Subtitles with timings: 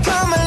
[0.00, 0.41] Come on.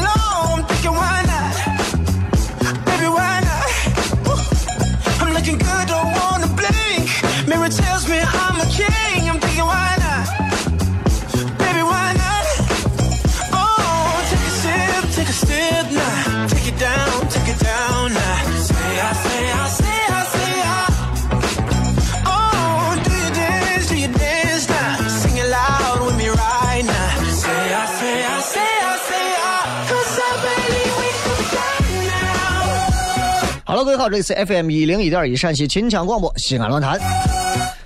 [34.06, 36.96] 好，这里是 FM 一零一点一陕西秦腔广播西安论坛。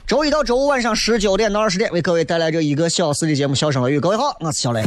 [0.06, 3.96] 周一到周五晚上十九点到二十点，为各位带来这一个小时的节目《笑声雷雨》。
[4.02, 4.82] 各位好，我是小雷。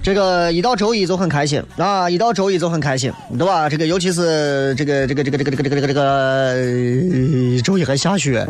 [0.00, 3.68] 这个一到周一就很开心啊，一到周一就很开心，对吧？
[3.68, 8.46] 这个尤其是这个这个这个这个这个这个这个这个周一还下雪。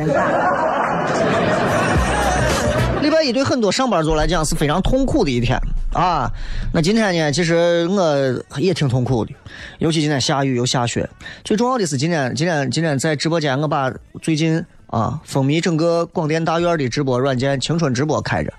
[3.32, 5.58] 对很多上班族来讲是非常痛苦的一天
[5.92, 6.30] 啊。
[6.72, 9.32] 那今天呢，其实我也挺痛苦的，
[9.78, 11.08] 尤其今天下雨又下雪。
[11.44, 18.52] 最重要的是今天今天今天在直播间，我把最近啊风靡整个广电大院的直播软件“青春直播”开着。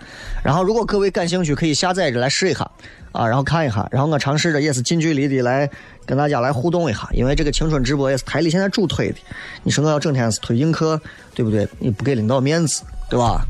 [0.44, 2.70] 然后，如果各位感兴趣，可以下载着来试一下
[3.12, 3.88] 啊，然后看一下。
[3.92, 5.70] 然后我尝试着也是近距离的来
[6.06, 9.16] 跟大家来互动一下，因为这个青春直播也是台里现在主推的。
[9.64, 11.00] 你说我要整天是推映客，
[11.36, 11.68] 对不对？
[11.80, 13.46] 你不给领导面子，对吧？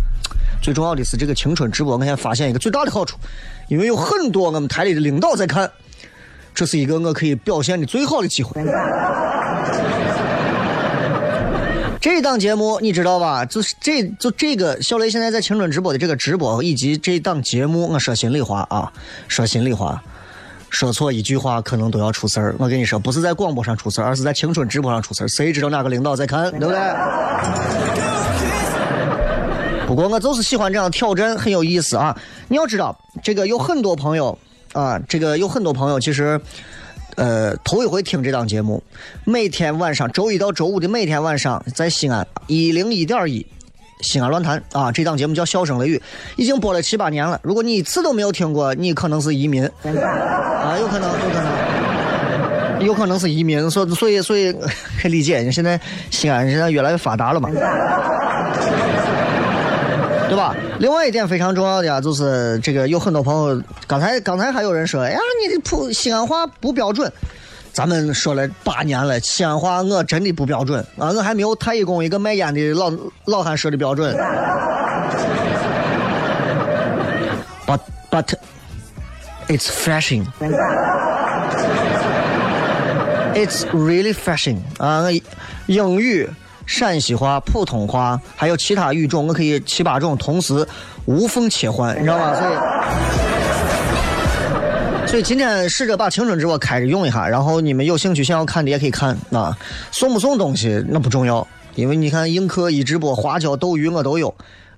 [0.62, 3.18] 最重要的是这个青春直播，我现在发现一个最大的好处，
[3.68, 5.72] 因为有很多我们台里的领导在看，
[6.54, 8.62] 这是一个我可以表现的最好的机会。
[12.02, 13.44] 这档节目你知道吧？
[13.44, 18.90] 就是这就这个小雷现在在青春直播的这个直播以及这档节目，我说心里话啊，
[19.28, 20.02] 说心里话，
[20.70, 22.56] 说错一句话可能都要出事儿。
[22.58, 25.28] 我跟你说，不是在广播上出事儿，而是在青春直播上出事儿。
[25.28, 26.80] 谁知道哪个领导在看，对不对？
[29.90, 32.16] 不过我就是喜欢这样挑战，很有意思啊！
[32.48, 34.38] 你要知道，这个有很多朋友
[34.72, 36.40] 啊，这个有很多朋友其实，
[37.16, 38.84] 呃，头一回听这档节目，
[39.26, 43.44] 每天晚上周一到周五的每天晚上，在西安一零一点一
[44.02, 45.98] 西安论坛啊，这档节目叫《笑声雷雨》，
[46.38, 47.40] 已经播了七八年了。
[47.42, 52.86] 如果你一次都没有听过，你可能是移民 啊，有可能，有可能。
[52.86, 54.54] 有可能是移民，所所以所以
[55.02, 57.50] 可以 理解，现在西安现在越来越发达了嘛。
[60.30, 60.56] 对吧？
[60.80, 67.12] 另外一点非常重要的啊，就是这个有很多朋友，刚才刚才还有人说，哎呀，你的普西安话不标准。
[67.74, 72.92] 咱们说了八年了，西安话我真的不标准啊，我还没有太乙宫一个卖烟的老
[73.26, 74.16] 老汉说的标准。
[77.66, 77.80] But
[78.12, 78.34] but
[79.48, 80.26] it's flashing.
[83.36, 85.08] It's really flashing 啊！
[85.68, 86.30] 英语。
[86.70, 90.66] 陕西话、普通话还有其他语种，我可以七八种同时
[91.06, 92.36] 无缝切换，你知道吗？
[92.36, 92.54] 所以，
[95.08, 99.58] 所以今天试着把青春直播开着用一下，然后你们有兴趣想要看的也可以看啊。
[99.92, 104.32] 送不送东西那不重要，因为你看映客一直播花椒、斗鱼我都有，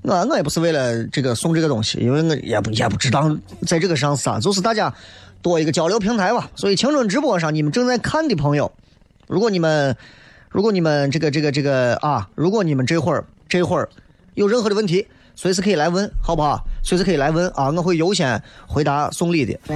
[0.03, 3.29] 我我也不是为了这个送这个东西，因为我也不也不知道
[3.67, 4.93] 在这个上啥，就是大家
[5.41, 6.49] 多一个交流平台吧。
[6.55, 8.71] 所以青春直播上你们正在看的朋友，
[9.27, 9.93] 如果你们。
[10.51, 13.87] 如果你们这个这个这个啊，如果你们这会儿这会儿
[14.33, 16.59] 有任何的问题，随时可以来问，好不好？
[16.83, 19.57] 随时可以来问啊，我会优先回答送礼的。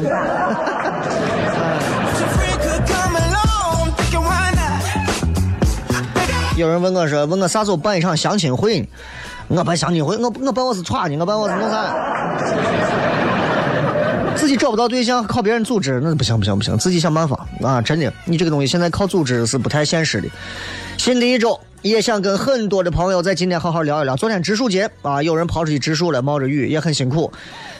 [6.57, 8.87] 有人问我说，问我啥时候办一场相亲会呢？
[9.47, 11.95] 我办相亲会，我我办我是歘呢，我办我是弄啥？
[14.35, 17.81] 自己找不到对象，靠别人组织，那不行不行不行，自己想办法啊！
[17.81, 20.27] 真的，你这个东西现在靠组织是不太现实的。
[20.97, 24.15] 新的一周也想跟很多的朋友在今天好好聊一聊。
[24.15, 27.31] 昨天植树节啊，有人跑出去植树了，冒着雨也很辛苦。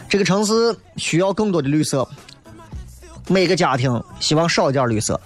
[0.09, 0.53] 这个城市
[0.97, 2.07] 需要更多的绿色，
[3.27, 5.19] 每个家庭希望少一点绿色。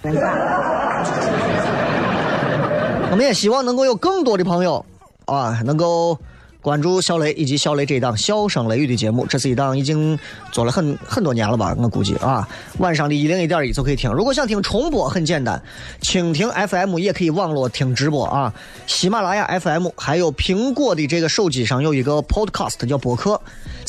[3.10, 4.84] 我们也希望能够有更多的朋友
[5.26, 6.18] 啊，能够
[6.62, 9.26] 关注小雷以及小雷这一档《笑声雷雨》的节目。
[9.26, 10.18] 这是一档已经
[10.52, 11.74] 做了很很多年了吧？
[11.78, 12.46] 我估计啊，
[12.78, 14.12] 晚上的一零一点一就可以听。
[14.12, 15.62] 如果想听重播，很简单，
[16.02, 18.52] 蜻蜓 FM 也可以网络听直播啊。
[18.86, 23.40] 喜马拉雅 FM 还有苹果的这个手机上有一个 Podcast 叫博客，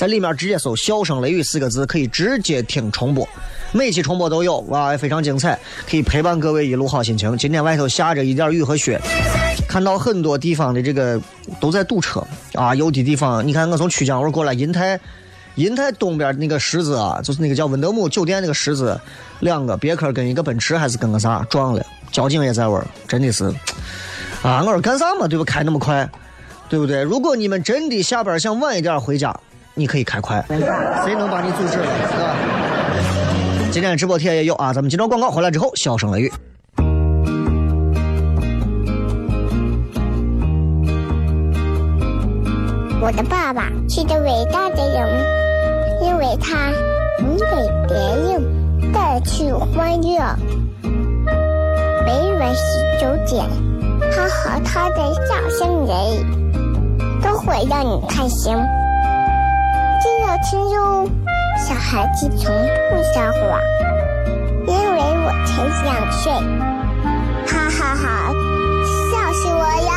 [0.01, 3.30] 在里面直接搜“笑声雷雨”四个字，可以直接听重播。
[3.71, 7.38] 每期重播都有啊，非常精彩，可以陪伴各位一路好心情。
[7.38, 9.00] 今天外头下着一点雨和雪，
[9.69, 11.21] 看到很多地方的这个
[11.59, 12.25] 都在堵车
[12.56, 15.00] 啊，有的地方你看我从曲江路过来，银泰
[15.53, 19.00] 银泰东边那个十字啊，就是那个叫温德姆酒店那个十字，
[19.42, 23.45] 两个别克跟一个奔驰还是跟个啥撞了，交警也在玩，真的是
[24.42, 25.45] 啊，我说干啥嘛，对吧？
[25.45, 26.09] 开那么快，
[26.68, 27.03] 对不对？
[27.03, 29.39] 如果你们真的下班想晚一点回家，
[29.73, 32.35] 你可以开快，谁能把你阻止了，对吧？
[33.71, 36.31] 今天直播贴也有啊，咱们接着广告回来之后，笑声雷雨。
[43.01, 45.07] 我的爸爸是个伟大的人，
[46.03, 46.69] 因为他
[47.19, 47.45] 能给
[47.88, 50.19] 别人带去欢乐。
[52.06, 52.62] 每晚十
[53.00, 53.50] 九点，
[54.12, 55.97] 他和他的笑声人，
[57.21, 58.53] 都会让你开心。
[60.41, 61.09] 这要听哟，
[61.67, 62.51] 小孩子从
[62.89, 63.61] 不撒谎，
[64.65, 65.51] 因为我才
[65.83, 66.31] 两岁。
[67.45, 68.03] 哈哈哈
[69.11, 69.89] 笑死我了！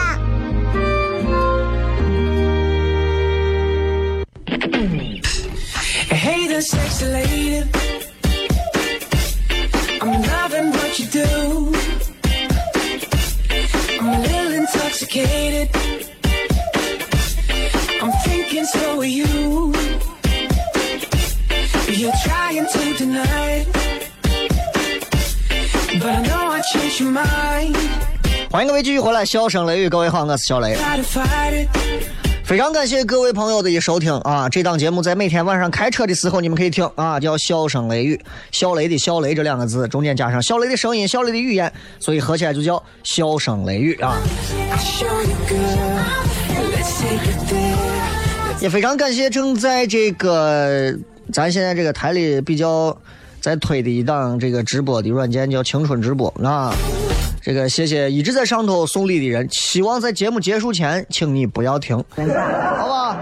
[28.50, 30.74] 欢迎各位继续回来，笑声雷雨，各位好，我是小雷。
[32.44, 34.48] 非常感谢各位朋友的一收听啊！
[34.48, 38.18] 这档节目在每天晚上开车的时候你们可以听啊，叫“笑声雷雨”，
[38.52, 44.16] 小雷的“小雷”这两个字中间加上小雷的声音、小雷的语言，所以合起来就叫“笑声雷雨”啊！
[48.60, 50.94] 也非常感谢正在这个
[51.32, 52.96] 咱现在这个台里比较
[53.44, 56.72] 在推的一档这个直播的软件叫青春直播啊。
[57.42, 63.18] 这个谢谢一直在上头送礼的人，希望在节目结束前，请你不要停，好吧？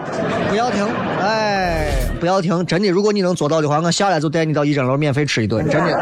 [0.49, 0.87] 不要停，
[1.21, 1.89] 哎，
[2.21, 5.93] 不要停，真的，如果你能做到的话，我下来就带你到一整楼免费吃一顿，真的。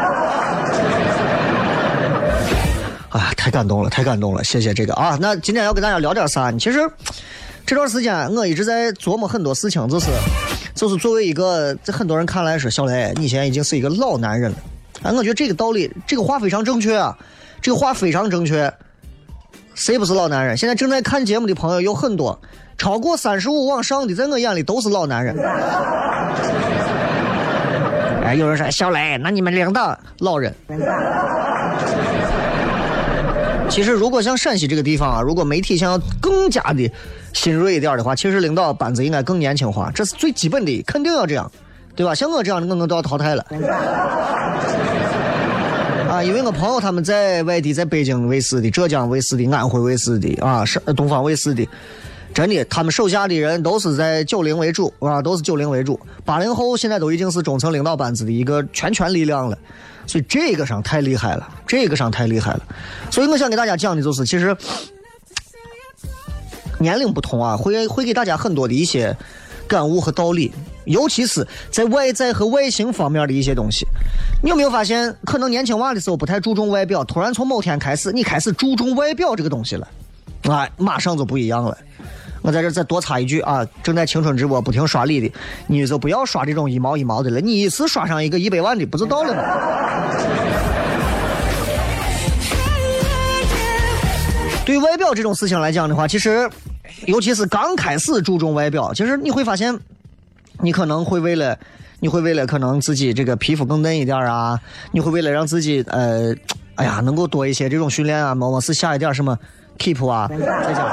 [3.09, 5.17] 哎，太感动了，太感动了，谢谢这个啊。
[5.19, 6.51] 那今天要跟大家聊点啥？
[6.51, 6.87] 其实
[7.65, 10.05] 这段时间我一直在琢磨很多事情，就是
[10.73, 14.57] 就是作为一个在很多人看来说，小雷，你现在已经是一个老男人了。
[15.03, 17.17] 哎，我觉得这个道理，这个话非常正确啊，
[17.61, 18.71] 这个话非常正确。
[19.73, 20.55] 谁不是老男人？
[20.57, 22.39] 现在正在看节目的朋友有很多，
[22.77, 25.35] 超过三十五往上的，在我眼里都是老男人。
[28.23, 30.53] 哎，有人说小雷，那你们领导老人。
[33.69, 36.91] 其实，如果像陕西这个地方啊，如果媒体想要更加的
[37.33, 41.51] 新锐一点的话，其实领导班子应该更年轻化，这是最基本的，肯定要这样，
[41.95, 42.13] 对吧？
[42.13, 43.45] 像我这样的，我能都要淘汰了。
[46.09, 51.65] 啊，因为我朋友他们在外地，在北京卫视的、浙江卫视的、安徽卫视的啊，是东方卫视的，
[52.33, 59.57] 真的，他们手下的人都是在九零为主啊，都是九零为主，八零后现在都已经是中层领导班子的一个全权力量了，
[60.05, 62.61] 所以这个上太厉害了，这个上太厉害了，
[63.09, 64.53] 所以我想给大家讲的就是，其实
[66.81, 69.15] 年龄不同啊，会会给大家很多的一些
[69.67, 70.51] 感悟和道理，
[70.85, 73.85] 尤其是在外在和外形方面的一些东西。
[74.41, 79.87] 你有没有发现，可能年轻娃的时候不太注重外表，突然从某天开始，你开始注重外表这个东西了，
[80.49, 81.77] 啊，马上就不一样了。
[82.41, 85.31] 我在这再多插一句啊，正在青春直播不停刷礼的，
[85.67, 89.43] 你就不要刷这种一毛一毛的了，你一次刷上一个一百万的，不就到了吗？
[94.63, 96.49] 对外表这种事情来讲的话，其实，
[97.07, 99.77] 尤其是刚开始注重外表，其实你会发现，
[100.59, 101.57] 你可能会为了，
[101.99, 104.59] 你会为了可能自己这个皮肤更嫩一点啊，
[104.91, 106.35] 你会为了让自己呃，
[106.75, 109.37] 哎呀，能够多一些这种训练啊，么么是下一点什么
[109.77, 110.89] keep 啊，再讲，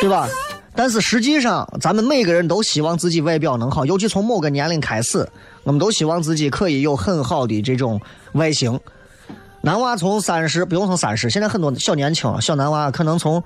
[0.00, 0.28] 对吧？
[0.74, 5.28] 但是实际上，咱们每个人都希望自己外表能好，尤其从某个年龄开始，
[5.62, 8.00] 我们都希望自己可以有很好的这种
[8.32, 8.80] 外形。
[9.62, 13.42] 男娃从三十不用从三十，现在很多小年轻小男娃可能从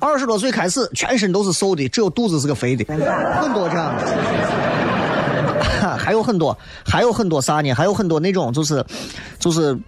[0.00, 2.84] 二十多岁开始，全身都是瘦的，只有肚子是个肥的，
[3.40, 4.04] 很多这样的，
[5.96, 7.72] 还有很多，还有很多啥呢？
[7.72, 8.84] 还有很多那种就是
[9.38, 9.78] 就是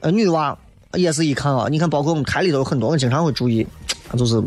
[0.00, 0.56] 呃女娃
[0.92, 3.66] 也是一看啊，你看包括我们台里头有很多，我经常会注意，
[4.16, 4.42] 就是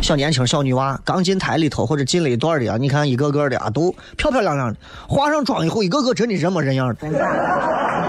[0.00, 4.76] 小年轻小女娃刚进台里头或者进了一段的啊，你看一个个的啊都漂漂亮亮的，
[5.08, 6.94] 化上妆以后一个个真的人模人样的，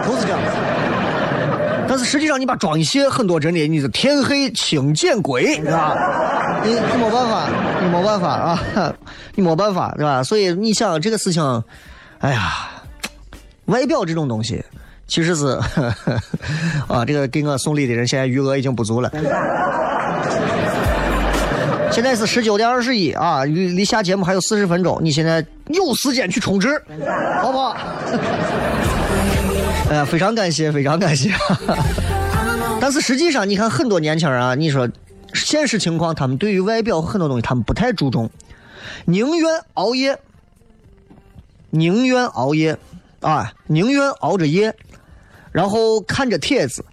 [0.05, 0.39] 都是这样。
[1.89, 6.61] 但是实际上，你把妆一卸，很多真的你是天黑请见鬼，是吧？
[6.63, 7.49] 你你没办法，
[7.81, 8.93] 你没办法啊，
[9.33, 10.21] 你没办法，对吧？
[10.21, 11.63] 所以你想这个事情，
[12.19, 12.69] 哎呀，
[13.65, 14.63] 外表这种东西，
[15.07, 15.47] 其实是
[16.87, 19.11] 啊，这个给我送礼的人现在余额已经不足了。
[21.91, 26.79] 现在是十九点二十一啊，离离下节目还有四十分钟，你现在有时间去充值，
[27.41, 27.75] 好不好？
[29.89, 31.31] 哎呀，非常感谢，非常感谢。
[32.79, 34.87] 但是实际上，你看很多年轻人啊，你说
[35.33, 38.29] 现实情况，他们对于外表很多东西他们不太注重，
[39.05, 40.17] 宁愿熬夜，
[41.71, 42.77] 宁愿熬夜
[43.21, 44.75] 啊，宁愿熬着夜，
[45.51, 46.85] 然后看着帖子，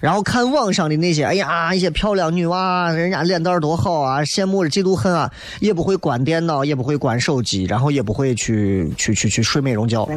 [0.00, 10.08] 然后看网上的那些，哎呀，一些漂亮女娃，人家脸蛋多好啊，羡慕着嫉妒恨啊，也不会关电脑，也不会关手机，然后也不会去去去去睡美容觉。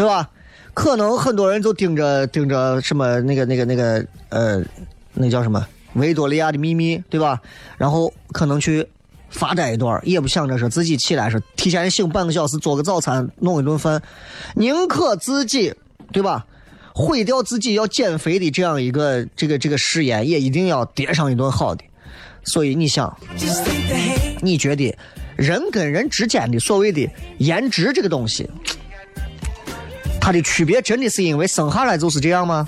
[0.00, 0.30] 对吧？
[0.72, 4.62] 可能很多人就盯着盯着什么那个那个那个呃，
[5.12, 5.60] 那叫什么
[6.00, 7.38] 《维多利亚的秘密》，对吧？
[7.76, 8.86] 然后可能去
[9.28, 14.00] 发呆一段，也不想着说自己起来说提前醒半个小时做个早餐，弄一顿饭，
[14.54, 15.74] 宁可自己
[16.12, 16.46] 对吧？
[16.94, 21.84] 毁掉自己要减肥的这样一个这个这个誓言，也一定要叠上一顿好的。
[22.42, 23.14] 所以你想，
[24.40, 24.96] 你觉得
[25.36, 28.48] 人跟人之间的所谓的颜值这个东西？
[30.20, 32.66] 它的区别真的是因为生下来就是这样吗？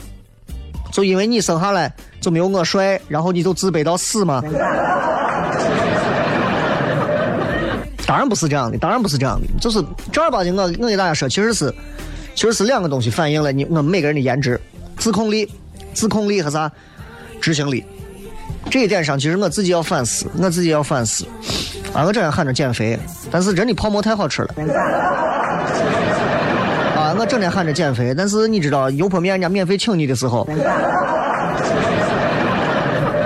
[0.90, 1.90] 就因为你生下来
[2.20, 4.42] 就没有我帅，然后你就自卑到死吗？
[8.06, 9.82] 当然不是这样的，当然不是这样的，就是
[10.12, 11.72] 正儿八经，我我给大家说，其实是
[12.34, 14.60] 其实是两个东西反映了你我们每个人的颜值、
[14.98, 15.50] 自控力、
[15.94, 16.70] 自控力和啥
[17.40, 17.82] 执行力。
[18.70, 21.24] 这一点上，其实我自己要反思，我自己要反思。
[21.94, 22.98] 啊，我这样喊着减肥，
[23.30, 24.54] 但是人的泡馍太好吃了。
[27.22, 30.40] 我整天喊着减肥，但是你知道油泼面人家免费请你的时候，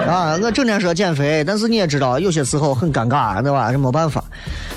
[0.06, 3.72] 啊，我整天说减肥，但是你也知道有些时候很尴尬，对吧？
[3.72, 4.22] 这没办法。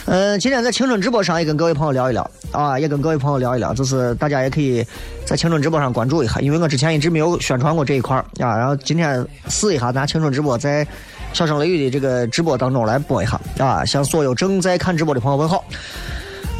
[0.05, 4.87] 嗯，今天在青春直播上也跟各位朋友聊一聊，啊，也跟各位朋友聊一聊，就是大家也可以
[5.25, 8.55] 在青春直播上关注一下，因为我之前一直没有宣传过这一块儿啊。
[8.57, 10.87] 然后今天试一下，拿青春直播在
[11.33, 15.61] 小声雷雨的这个直播当中来播一下，啊，向所有正在看直播的朋友问好。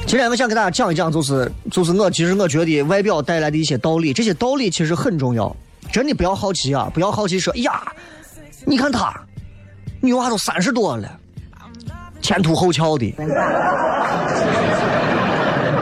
[0.09, 5.55] 今天我想给大家讲一讲，就是就是我其实我觉得外表带来的一些道理，这些道理其实很重要。
[5.91, 7.79] 真的不要好奇啊，不要好奇说，哎呀，
[8.65, 9.13] 你看她，
[10.01, 11.07] 女娃都三十多了，
[12.23, 13.13] 前凸后翘的，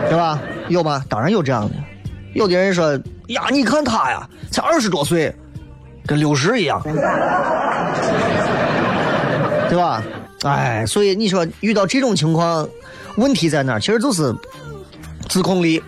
[0.10, 0.38] 对吧？
[0.68, 1.02] 有吗？
[1.08, 1.76] 当然有这样的。
[2.34, 5.34] 有的人说，呀，你看她呀，才二十多岁，
[6.06, 6.82] 跟六十一样，
[9.70, 10.04] 对吧？
[10.44, 12.68] 哎，所以你说遇到这种情况。
[13.18, 13.80] 问题在哪儿？
[13.80, 14.34] 其实就是
[15.28, 15.84] 自控力、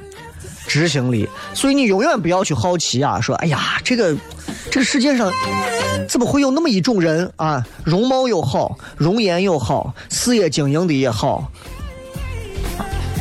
[0.68, 1.28] 执行力。
[1.54, 4.16] 所以你永远不要去好奇啊，说哎呀，这个
[4.70, 5.32] 这个世界上
[6.08, 7.66] 怎么会有那么一种人啊？
[7.84, 11.52] 容貌又好，容颜又好，事业经营的也好。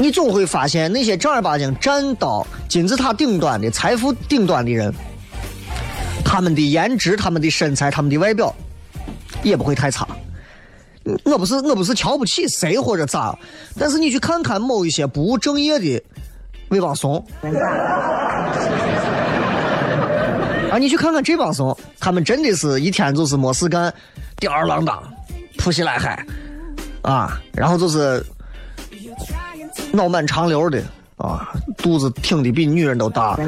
[0.00, 4.94] 你总会发现那些正儿八经站到金字塔顶端的财富顶端的人，
[6.24, 8.54] 他们的颜值、他们的身材、他们的外表
[9.42, 10.06] 也不会太差。
[11.24, 13.38] 我不是我不是瞧不起谁或者咋，
[13.78, 16.02] 但是你去看看某一些不务正业的
[16.68, 17.24] 那帮怂，
[20.70, 23.92] 啊，你去看看这帮怂，他们真的是一天就是没事干，
[24.36, 25.02] 吊儿郎当，
[25.58, 26.24] 扑西来嗨，
[27.02, 28.24] 啊，然后就是
[29.92, 30.82] 脑满长流的
[31.16, 33.38] 啊，肚子挺的比女人都大。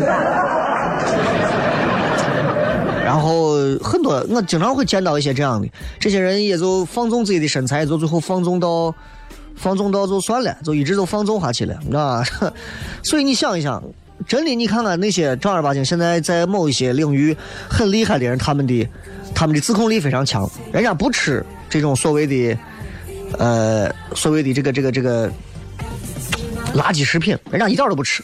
[3.11, 8.95] 然后很多，我经常会见到一些这样的，这些人也就放纵自己的身材，就最后放纵到，
[9.57, 12.25] 放纵到就算了，就一直都放纵下去了，啊。
[13.02, 13.83] 所以你想一想，
[14.29, 17.37] 真的，你看看那些正儿八经现在在某一些领域
[17.69, 18.88] 很厉害的人，他们的
[19.35, 22.57] 他们的自控力非常强，人家不吃这种所谓的
[23.37, 25.29] 呃所谓的这个这个这个
[26.76, 28.23] 垃圾食品，人家一点都不吃。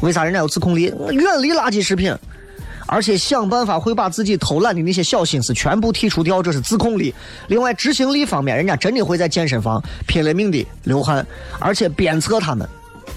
[0.00, 0.82] 为啥人家有自控力？
[1.10, 2.14] 远离垃圾食品，
[2.92, 7.14] 而且想办法会把自己偷懒的那些小心思全部剔除掉，这是自控力。
[7.46, 11.24] 另外，执行力方面，人家真的会在健身房拼了命的流汗，
[11.60, 12.68] 而且鞭策他们，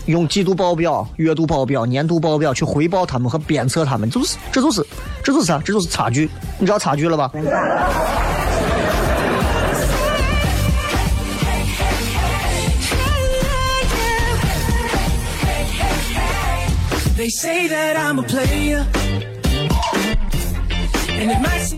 [0.06, 4.86] 用季度报表、月度报表、年度报表去回报他们和鞭策他们，就是这就是
[5.24, 5.58] 这就是啥？
[5.66, 6.30] 这就是差距。
[6.60, 7.32] 你知道差距了吧
[17.18, 18.86] ？They say that I'm a player.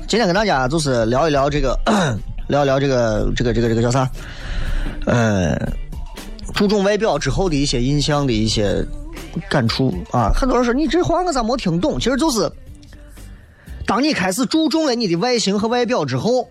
[0.07, 1.77] 今天跟大家就是聊一聊这个，
[2.47, 4.09] 聊一聊这个这个这个这个叫啥？
[5.05, 5.55] 呃，
[6.55, 8.83] 注重外表之后的一些印象的一些
[9.47, 10.31] 感触啊。
[10.33, 11.99] 很多人说你这话我咋没听懂？
[11.99, 12.51] 其实就是，
[13.85, 16.47] 当你开始注重了你的外形和外表之后，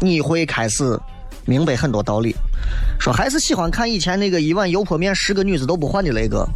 [0.00, 0.98] 你会开始
[1.44, 2.34] 明白很多道理。
[2.98, 6.48] 说还是喜欢看以前那个一碗油泼面十个女子都不换的那个。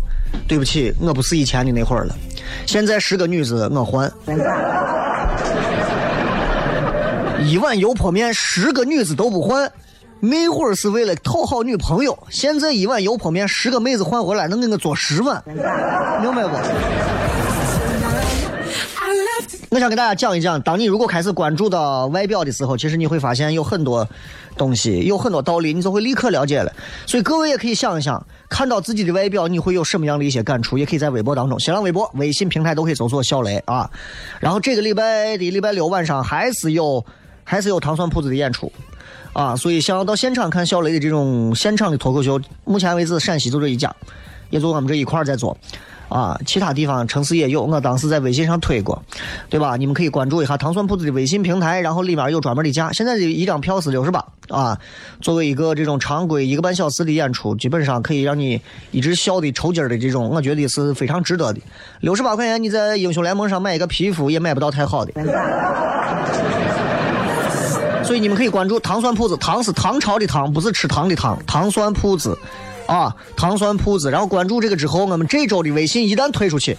[0.47, 2.15] 对不起，我不是以前的那会儿了。
[2.67, 4.13] 现在十个女子我换。
[7.41, 9.71] 一碗油泼面，十个女子都不换。
[10.21, 16.57] 那会儿是为了讨好女朋友，现在一碗油泼面，十个妹子换回来能给我做十碗，明白不？
[19.75, 24.09] 我想给大家讲一讲，当你如果开始关注到外表的时候，其实你会发现有很多
[24.57, 26.73] 东西，有很多道理，你就会立刻了解了。
[27.07, 30.79] 所以各位也可以想一想，看到自己的外表，你会有什么样的一些感触？
[30.79, 33.91] 也可以在微博当中，新浪微博、微信平台都可以搜索小雷啊。
[34.39, 37.05] 然后这个礼拜的礼拜六晚上还是有
[37.43, 38.71] 还是有糖蒜铺子的演出。
[39.33, 43.93] 啊，所以想要到现场看小雷的这种现场的脱口秀，目前为止陕西就这一家，
[44.55, 45.57] 也就我们这一块儿在做。
[46.11, 49.03] 啊，其他地方城市也有，我当时在微信上推过，
[49.49, 49.75] 对吧？
[49.77, 52.93] 你们可以关注一下糖蒜铺子的微信平台，然后里面有专门的价。
[52.93, 54.79] 现在的一张票是六十八啊，
[55.21, 58.61] 作为一个这种常规一个半小时的演出，基本上可以让你
[58.93, 61.61] 一直笑的抽筋儿的这种，我觉得是非常值得的。
[62.01, 65.13] 六十八块钱，你在英雄联盟上买一个皮肤也买不到太好的。
[68.05, 72.39] 所以你们可以关注糖蒜铺子，糖是唐朝的糖，不是吃糖的糖，糖蒜铺子，
[72.87, 74.11] 啊，糖蒜铺子。
[74.11, 76.77] 然后关注这个之后，我们这周的微信一旦推出去，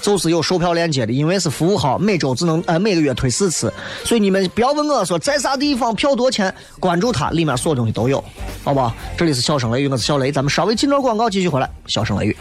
[0.00, 3.72] 就是有售票链接的，因为是服务号，每周只能呃每个月推四次，
[4.04, 8.22] 所以你们不要问我说在啥地方票多钱，关注它，里面所有东西都有，
[8.62, 8.94] 好不好？
[9.16, 12.36] 这里是小声雷雨，我是小雷，咱们稍微进段广告，继续回来，小声雷雨。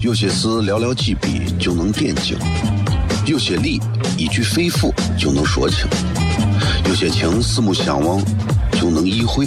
[0.00, 2.36] 有些事寥寥几笔就能点睛，
[3.24, 3.80] 有些理
[4.18, 5.86] 一句肺腑就能说清，
[6.88, 8.20] 有些情四目相望
[8.72, 9.46] 就能意会，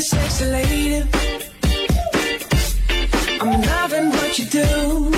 [0.00, 1.04] sexy lady.
[3.38, 5.12] I'm loving what you do.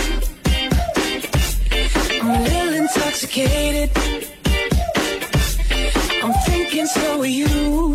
[2.21, 3.91] I'm a little intoxicated.
[6.25, 7.95] I'm thinking so are you.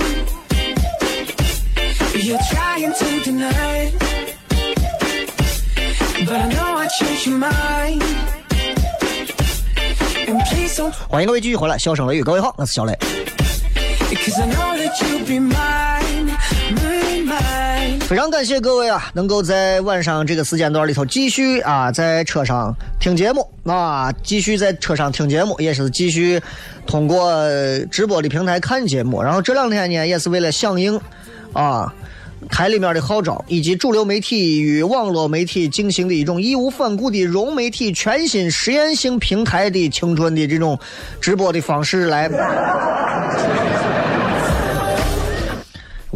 [2.15, 3.93] You're trying to deny it.
[6.25, 8.03] But I know I changed your mind.
[10.29, 12.97] And please don't 欢迎各位继续回来，笑声雷雨，各位好，我是小雷。
[14.09, 15.86] Because I know that you'll be mine, mine, mine.
[18.08, 26.40] 非常感谢各位啊，能够在晚上这个时间段里头继续啊，在车上听节目啊，继续在车上听节目，也是继续
[26.86, 27.30] 通过
[27.90, 29.22] 直播的平台看节目。
[29.22, 30.98] 然后这两天呢，也是为了响应
[31.52, 31.92] 啊，
[32.48, 40.78] 台里面的号召，以及主流媒体与网络媒体进行的一种义无反顾的融媒体全新实验性平台的青春的这种
[41.20, 42.26] 直播的方式来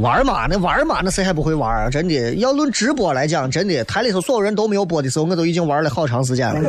[0.02, 0.46] 玩嘛？
[0.48, 1.00] 那玩嘛？
[1.02, 1.88] 那谁还不会玩啊？
[1.88, 6.60] 真的，要论直播来讲，真的台里头所有人都没有播的时候，我都已经玩了好长时间了。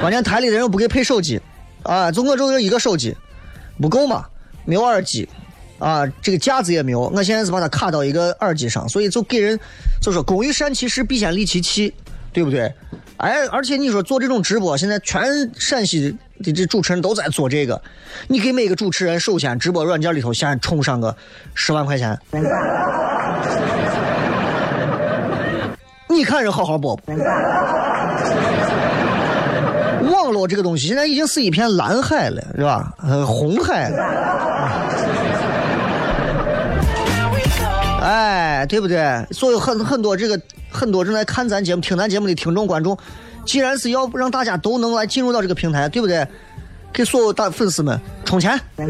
[0.00, 1.40] 关键台里的人不给配手机，
[1.82, 3.16] 啊，就我就有一个手机，
[3.80, 4.24] 不够嘛，
[4.64, 5.28] 没有耳机。
[5.80, 9.58] 啊，这个架子也没有，我现在是把它卡到一个耳机上，所以就给人
[10.00, 11.92] 就说工欲善其事，必先利其器，
[12.32, 12.72] 对不对？
[13.22, 15.22] 哎，而且你说做这种直播，现在全
[15.54, 17.80] 陕西的这主持人都在做这个，
[18.26, 21.14] 你给每个主持人首先直播软件里头先充上个
[21.54, 22.18] 十万块钱，
[26.08, 27.12] 你看人好好播不？
[30.10, 32.92] 网络这个东西现在已经是一片蓝海了，是吧？
[33.04, 34.02] 呃，红海了。
[38.02, 39.24] 哎，对不对？
[39.30, 40.36] 所以很很多这个
[40.72, 42.96] 很多正在看咱节目、听咱节目的听众观众，
[43.44, 46.26] 既然是要让大家都能来进入到这个平台，对不对？
[46.92, 48.58] 给所有大粉丝们充钱。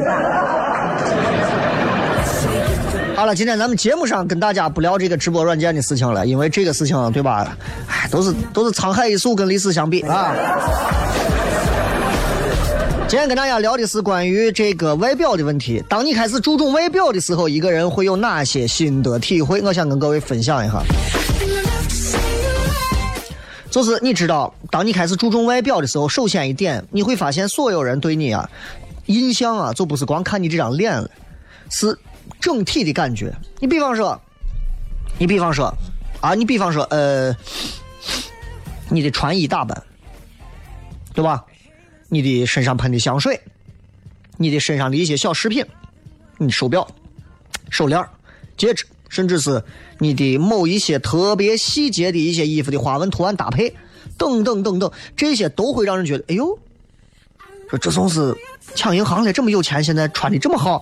[3.15, 7.57] 好了，今天咱们节目上跟大家不聊这个直播软件的事情了，因为这个事情，对吧？
[7.87, 10.35] 哎，都是都是沧海一粟，跟历史相比啊。
[13.07, 15.85] 今天跟大家聊的是关于这个外表的问题。
[15.87, 19.61] 当你开始注重外表的时候，一个人会有哪些心得体会？
[19.61, 20.83] 我想跟各位分享一下。
[23.73, 28.49] 就是你知道，当你开始注重外表的时候，首先一点，你会发现所有人对你啊
[29.07, 31.11] 印象啊，就不是光看你这张脸了，
[31.71, 31.99] 是
[32.39, 33.35] 整体的感觉。
[33.61, 34.21] 你比方说，
[35.19, 35.75] 你比方说
[36.21, 37.35] 啊，你比方说呃，
[38.91, 39.83] 你的穿衣打扮，
[41.15, 41.43] 对吧？
[42.11, 43.41] 你的身上喷的香水，
[44.37, 45.65] 你的身上的一些小饰品，
[46.37, 46.87] 你手表、
[47.71, 48.05] 手链、
[48.55, 49.63] 戒指，甚至是
[49.99, 53.75] 你的某一些特别细节的一些衣服的花纹图案搭配，
[54.17, 56.59] 等等等等，这些都会让人觉得，哎呦，
[57.69, 58.35] 说这总是
[58.75, 60.81] 抢银行的，这么有钱，现在穿的这么好，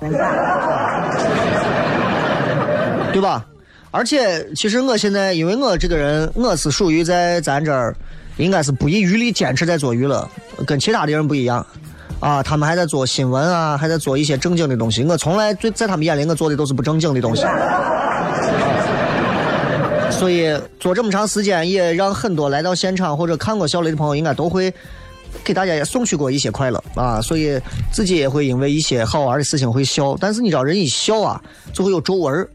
[3.12, 3.44] 对吧？
[3.90, 7.96] 而且，其实我现在，因为我这个人，我是属于在咱这儿。
[8.36, 10.26] 应该是不遗余力坚持在做娱乐，
[10.64, 11.66] 跟其他的人不一样，
[12.20, 15.04] 啊，他们还在做新闻啊，还在做一些正经的东西。
[15.04, 17.42] 我从来在在他们眼里，我做的都是不正经的东西。
[20.20, 24.72] 所以做这么长时间，也让很多来到现场或者看过小雷的朋友，应该都会
[25.42, 27.20] 给大家也送去过一些快乐啊。
[27.22, 27.58] 所以
[27.90, 32.46] 自己也会因为一些好玩的事情会笑，但是你知道，人一笑啊，就会有皱纹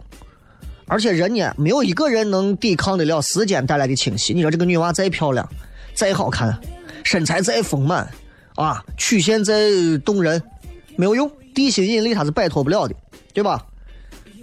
[0.86, 4.34] 而且人呢，没有一个人能抵抗得了时间带来的侵袭。
[4.36, 5.50] 你说这个女娃再漂亮。
[5.96, 6.60] 再好看，
[7.04, 8.06] 身材再丰满，
[8.56, 9.72] 啊，曲线再
[10.04, 10.44] 动人，
[10.98, 12.94] 没有用，地心引力它是摆脱不了的，
[13.34, 13.66] 对吧？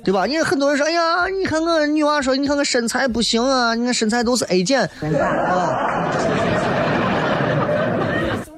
[0.05, 0.27] 对吧？
[0.27, 6.11] 你看很多人说，哎呀，你看我女娃说，你看我身材不行啊，你看身材都是 A 减，啊，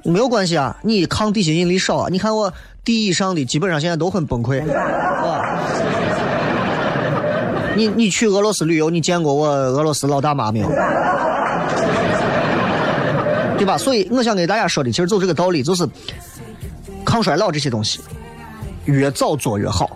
[0.04, 2.08] 没有关系啊，你抗地心引力少啊。
[2.10, 2.52] 你看我
[2.82, 5.60] D 以上的基本上现在都很崩溃，啊。
[7.76, 10.68] 你你去俄罗斯旅游，你见过我俄罗斯老大妈没有？
[13.58, 13.76] 对吧？
[13.76, 15.86] 所以我想给大家说的，其实就这个道理，就是
[17.04, 18.00] 抗衰老这些东西，
[18.84, 19.90] 越早做越好。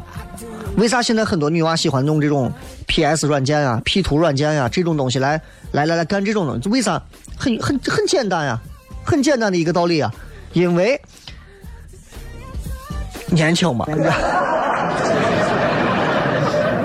[0.76, 2.52] 为啥现在很多女娃喜欢用这种
[2.86, 5.40] PS 软件啊、P 图软件呀这种东西来
[5.72, 6.68] 来来来干这种东西？
[6.68, 7.02] 为啥？
[7.36, 8.60] 很很很简单呀，
[9.04, 10.12] 很简单的一个道理啊，
[10.52, 11.00] 因为
[13.28, 13.84] 年轻嘛，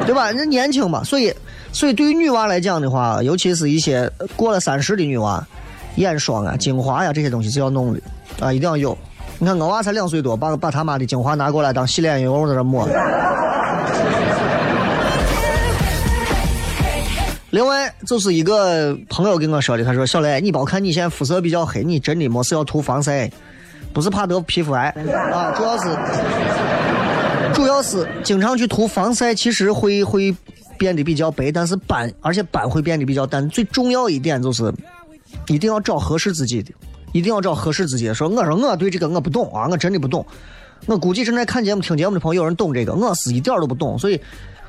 [0.06, 0.32] 对吧？
[0.32, 1.34] 人年轻嘛，所以
[1.72, 5.46] 所以对于女娃来讲的话，尤其是一些过了三十的女娃。
[5.98, 8.02] 眼霜啊、精华呀，这些东西是要弄的
[8.40, 8.98] 啊，一定要有。
[9.44, 12.88] 你看我娃才两岁多，把把他妈的精华拿过来当洗脸油在这抹。
[17.50, 23.30] 另外，就是一个朋友跟我说的，他说：“小雷，你别看你现在肤色比较黑，你真的没事要涂防晒，
[23.92, 24.88] 不是怕得皮肤癌
[25.34, 25.90] 啊，主要是
[27.54, 30.34] 主要是经常去涂防晒，其实会会
[30.78, 33.50] 变得比较白，但是斑而且斑会变得比较淡。
[33.50, 34.74] 最重要一点就是。”
[35.48, 36.72] 一定要找合适自己的，
[37.14, 38.14] 一定要找合适自己的。
[38.14, 40.26] 说我说我对这个我不懂啊，我真的不懂。
[40.86, 44.20] 我估计正在看节目、听节目的朋友有人懂这个，我是一点都不懂，所以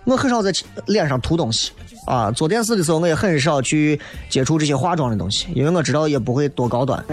[0.04, 0.52] 我很少在
[0.86, 1.72] 脸上涂东西
[2.06, 2.30] 啊。
[2.30, 7.04] 做电视的时候，我也很少去接触这些化妆的东西，因为我知道也不会多高端。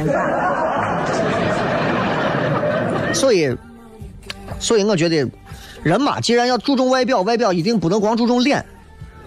[3.14, 3.58] 所以，
[4.60, 5.28] 所以我觉得
[5.82, 8.64] 人嘛，既然要注重外表，外表一定不能光注重脸。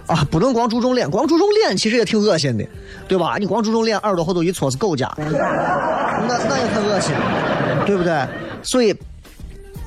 [0.06, 2.66] 啊，不能光注重脸，光注重脸其实也挺恶心的，
[3.08, 3.36] 对吧？
[3.38, 7.14] 你光注重脸，耳朵后头一搓是狗夹，那那也很恶心，
[7.86, 8.26] 对不对？
[8.62, 8.94] 所以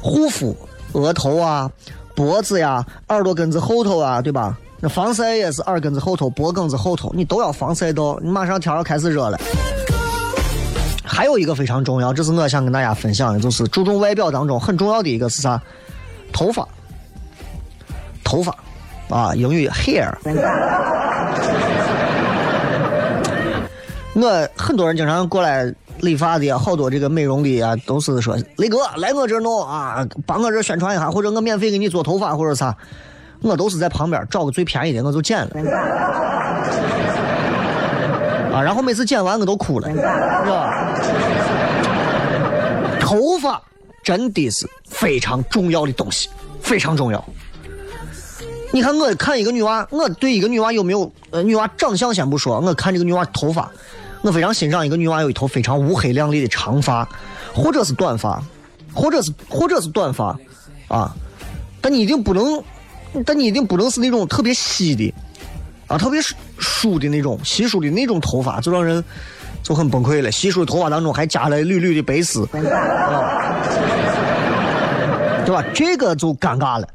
[0.01, 0.56] 护肤、
[0.93, 1.69] 额头啊、
[2.15, 4.58] 脖子呀、耳朵根子后头啊，对吧？
[4.80, 8.19] 那防晒也是耳根子后头、脖梗子后头，你都要防晒到。
[8.21, 9.39] 你马上天要开始热了。
[11.03, 15.60] 还有一个非常重要，这是我想跟大家分享的，就是注重外表当中很重要的一个是啥？
[16.32, 16.67] 头发，
[18.23, 18.56] 头发，
[19.10, 20.12] 啊，英语 hair。
[24.13, 32.76] 我很多人经常过来理发的，好多这个美容的啊，都是说雷哥来我这弄啊，帮我这宣传一下，或者我免费给你做头发或者啥，
[33.41, 35.52] 我都是在旁边找个最便宜的我就剪了。
[38.54, 39.98] 啊，然后每次剪完我都哭了，是
[40.50, 40.74] 吧？
[43.00, 43.62] 头发
[44.04, 46.28] 真的是非常重要的东西，
[46.60, 47.24] 非常重要。
[48.77, 53.71] 你看，我看一个女娃，我对一个女娃有没有呃女娃长相先不说，我看这个女娃头发，
[54.21, 57.09] 我非常欣赏一个女娃有一头非常乌黑亮丽的长发，
[57.55, 58.39] 或者是短发，
[58.93, 60.37] 或者是或者是短发，
[60.89, 61.11] 啊，
[61.81, 62.63] 但你一定不能，
[63.25, 65.11] 但你一定不能是那种特别稀的，
[65.87, 66.21] 啊，特别
[66.59, 69.03] 疏的那种稀疏的那种头发，就让人
[69.63, 70.31] 就很崩溃了。
[70.31, 73.57] 稀疏的头发当中还加了缕缕的白丝，啊，
[75.43, 75.65] 对吧？
[75.73, 76.87] 这个就尴尬了。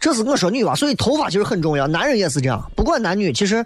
[0.00, 3.64] 这是我说女娃，所以头发其实很重要，男人也是这样，不管男女，其实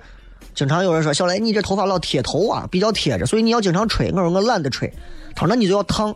[0.54, 4.10] 经常有人说小雷你这头发老贴头啊，比较贴着，所以你要经常吹。
[4.10, 4.92] 我说我懒得吹，
[5.34, 6.14] 他说那你就要烫，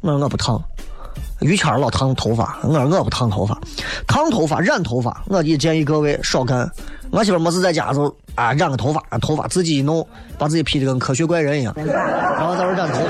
[0.00, 0.60] 我说我不烫。
[1.40, 3.58] 于谦老烫头发，我说我不烫头发，
[4.06, 6.70] 烫头发染头发，我也建议各位少干。
[7.10, 10.06] 我媳妇没事在家就啊染个头发，头发自己一弄，
[10.38, 13.00] 把自己 P 的跟科学怪人一样，然后在这染头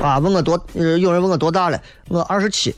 [0.00, 0.06] 发。
[0.06, 2.74] 啊，问我多，有人问我多大了，我二十七。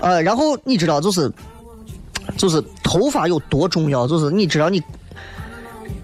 [0.00, 1.30] 呃，然后你知道，就是，
[2.36, 4.82] 就是头发有多重要，就是你知道你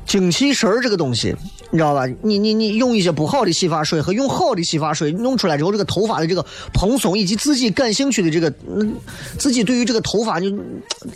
[0.05, 1.35] 精气神儿这个东西，
[1.71, 2.07] 你知道吧？
[2.23, 8.95] 你你你用一些不好的洗发水和用好的洗发水弄出来之后，这个头发的这个蓬松以及自己感兴趣的这个，嗯，
[9.39, 10.47] 自己对于这个头发就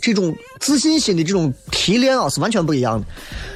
[0.01, 3.05] 这种自信心的这种提炼啊，是完全不一样的。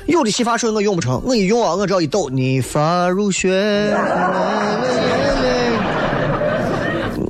[0.06, 3.92] 有的洗发水我用不成，我一用啊，我只要一抖，你发如雪。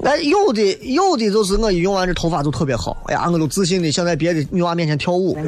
[0.05, 5.33] 哎，有的有的就是我一用完这头发就特别好，哎呀，我都自信的想在别的女娃面前跳舞，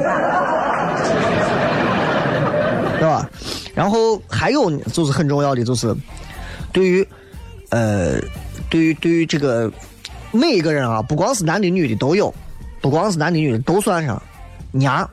[2.98, 3.30] 对吧？
[3.76, 5.96] 然后还有就是很重要的就是，
[6.74, 7.08] 对于
[7.70, 8.20] 呃，
[8.68, 9.72] 对于对于这个
[10.32, 12.34] 每一个人啊，不光是男的女的都有，
[12.82, 14.20] 不光是男的女的都算上
[14.72, 15.08] 牙。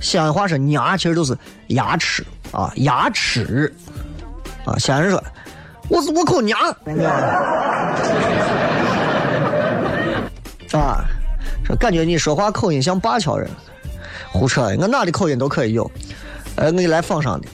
[0.00, 1.36] 西安话说牙，其实都是
[1.68, 3.70] 牙齿啊，牙齿
[4.64, 5.22] 啊，西安人说。
[5.88, 6.58] 我是我口娘，
[10.72, 11.04] 啊，
[11.64, 13.48] 说感觉你说话口音像灞桥人，
[14.32, 15.88] 胡扯，我哪的口音都可以有，
[16.56, 17.46] 呃，我给你来仿上的。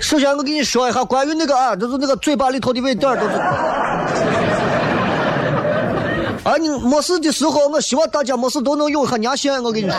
[0.00, 3.34] 首先我给你说一下关于那个啊，就是那个嘴巴里头的味道都是。
[6.44, 9.98] 啊，你没事的时候，我希望大家没事都能用一下牙线，我跟你说。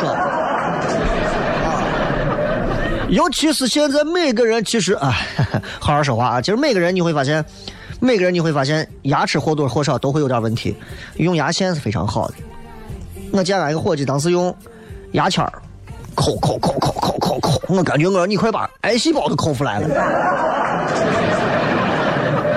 [3.09, 5.11] 尤其是现在每个人，其实啊，
[5.79, 6.41] 好好说话啊。
[6.41, 7.43] 其实每个人你会发现，
[7.99, 10.75] 每个人你会发现牙齿或多或少都会有点问题。
[11.15, 12.35] 用牙线是非常好的。
[13.31, 14.55] 我见俺一个伙计，当时用
[15.13, 15.51] 牙签儿
[16.15, 20.01] 抠抠抠抠抠抠抠，我感觉我你快把癌细胞都抠出来了，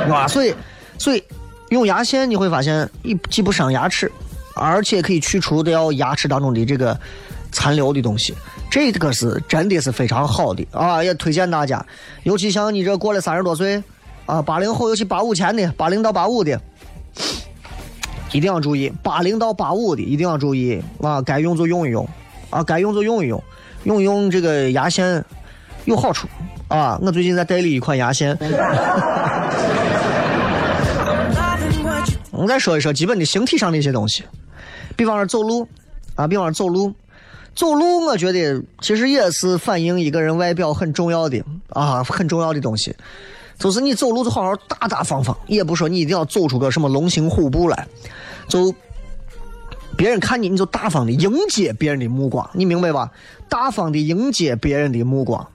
[0.13, 0.29] 啊？
[0.29, 0.55] 所以，
[0.99, 1.25] 所以
[1.71, 4.11] 用牙线你会发现，一既不伤牙齿，
[4.55, 6.99] 而且可以去除掉牙齿当中的这个
[7.51, 8.35] 残留的东西。
[8.73, 11.85] 这个是真的是非常好的啊，也推荐大家，
[12.23, 13.85] 尤其像你这过了三十多岁
[14.25, 16.59] 啊，八零后，尤其八五前的，八零到八五的，
[18.33, 22.09] 一定要注意，八零到八五的一定要注意啊，该用就用一用
[22.49, 23.45] 啊，该用就用一用，
[23.85, 25.23] 用一用这个牙线
[25.85, 26.27] 有好处
[26.69, 26.99] 啊。
[27.03, 28.35] 我最近在代理一款牙线。
[32.31, 34.25] 我再说一说基本的形体上的一些东西，
[34.97, 35.69] 比方说走路
[36.15, 36.91] 啊，比方说走路。
[37.55, 42.95] 走路，我觉得其实也是反映一个人外表很重要的啊，很重要的东西。
[43.59, 47.87] 就是你走路就好好大大方方，也不说你一定要走出个什么龙行虎步来，
[48.49, 48.75] 就
[49.97, 53.09] 别人看你你就大方的迎接别人的目光，你明白吧？
[53.49, 55.47] 大方的迎接别人的目光，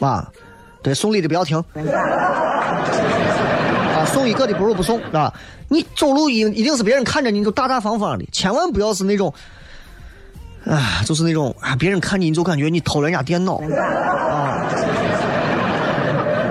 [0.00, 0.32] 啊，
[0.82, 1.62] 对，送礼的不要停，
[3.94, 5.32] 啊，送一个的不如不送，啊，
[5.68, 9.32] 你走路一一定是别人看着你就大大方方的，千万不要是那种。
[10.68, 14.66] 啊，就是那种啊，别人看你，你就感觉你偷人家电脑，啊，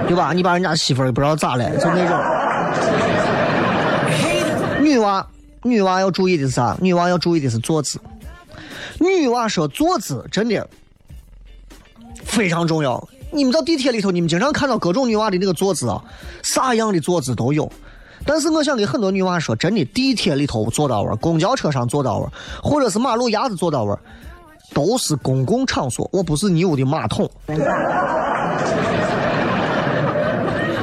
[0.07, 0.31] 对吧？
[0.33, 2.17] 你把人家媳妇儿也不知道咋了，就那种。
[4.81, 5.27] 女娃，
[5.63, 6.77] 女娃要注意的是啥？
[6.79, 7.99] 女娃要注意的是坐姿。
[8.99, 10.65] 女娃说坐姿真的
[12.23, 13.05] 非常重要。
[13.31, 16.01] 你们到地铁里头，你们经常看到各种女娃的那个坐姿啊，
[16.41, 17.69] 啥样的坐姿都有。
[18.25, 22.27] 但是我想给很多女娃说，真的，地铁里头坐到位，公交车上坐到位，
[22.63, 23.95] 或者是马路牙子坐到位，
[24.73, 27.29] 都是公共场所，我不是你屋的马桶。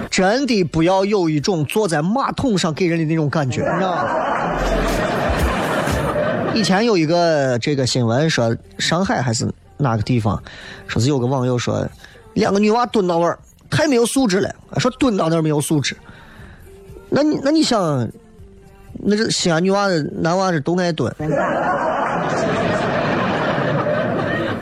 [0.08, 4.04] 真的不要有一种坐在马桶上给人的那种感觉，你知道吗？
[6.54, 10.40] 以前有一个这个新闻说，上海还是哪个地方，
[10.86, 11.88] 说是有个网友说，
[12.34, 13.34] 两个女娃蹲到位，
[13.70, 15.96] 太没有素质了，说蹲到那儿没有素质。
[17.14, 18.08] 那你那你想，
[19.04, 21.14] 那这西安女娃子男娃子都爱蹲。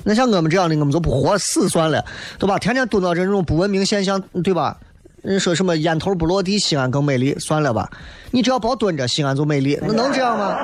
[0.02, 2.04] 那像我们这样的，我们就不活死算了，
[2.38, 2.58] 对吧？
[2.58, 4.76] 天天蹲到这种不文明现象，对吧？
[5.22, 7.88] 人说什么烟头不落地，西安更美丽，算了吧。
[8.32, 10.56] 你只要别蹲着，西安就美丽，那能这样吗？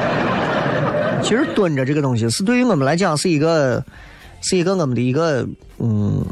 [1.22, 3.84] 其实蹲着这个东西，是对于我们来讲是一个，
[4.40, 5.46] 是一个我们的一个
[5.78, 6.24] 嗯，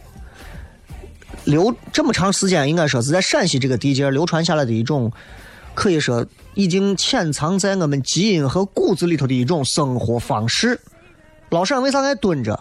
[1.45, 5.13] 流这么长时间，应该说是在陕西这个地界流传下来的一种，
[5.75, 10.81] 可以说已经潜藏在我们基因和骨子里头的一种生活方式。
[11.51, 12.59] 老陕为啥爱蹲着？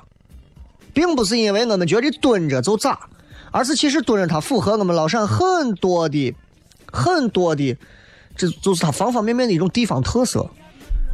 [0.94, 3.00] 并不是因为我们觉得蹲着就咋，
[3.52, 6.36] 而是其实蹲着它符合我们老陕很多的、
[6.92, 7.76] 很多的，
[8.36, 10.48] 这就是它方方面面的一种地方特色。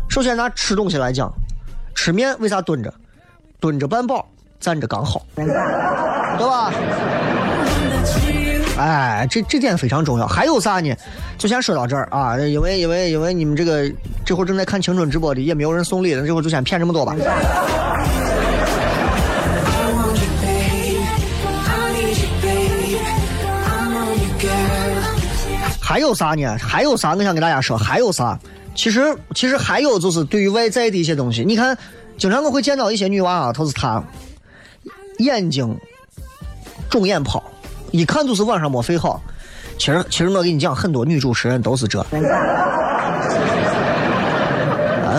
[0.10, 1.32] 首先拿吃东西来讲，
[1.96, 2.94] 吃面为啥蹲着？
[3.62, 4.28] 蹲着半饱，
[4.60, 5.46] 站着刚好，对
[6.40, 6.74] 吧？
[8.80, 10.26] 哎，这这点非常重要。
[10.26, 10.96] 还有啥呢？
[11.38, 13.92] 就先说到这儿啊，因为因为因为你们这个
[14.26, 17.14] 这会儿正在看青春直播的也没有人送礼了，这会儿就先骗这么多吧。
[25.82, 26.58] 还有啥呢？
[26.58, 27.16] 还有啥？
[27.16, 28.40] 我想跟大家说，还有啥？
[28.76, 31.78] 其实其实还有就是对于外在的一些东西，你看，
[32.18, 34.02] 经常我会见到一些女娃啊，她是她
[35.18, 35.78] 眼睛
[36.90, 37.44] 肿眼泡，
[37.92, 39.22] 一看就是晚上没睡好。
[39.78, 42.00] 其实其实我跟你讲，很多女主持人都是这。
[42.00, 42.06] 啊，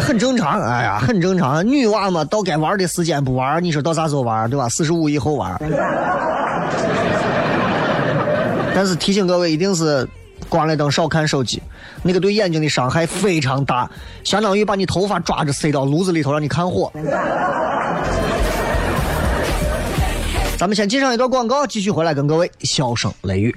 [0.01, 1.67] 很正常，哎呀，很正常。
[1.67, 4.69] 女娃嘛，到该玩的时间不玩，你说到啥时候玩，对吧？
[4.69, 5.59] 四十五以后玩。
[8.75, 10.07] 但是提醒各位，一定是
[10.49, 11.61] 关了灯少看手机，
[12.03, 13.91] 那个对眼睛的伤害非常大，
[14.23, 16.93] 相当于把你头发抓着塞到炉子里头让你看火。
[20.61, 23.57] 咱们先进上一段广告，继续回来跟各位笑声雷雨。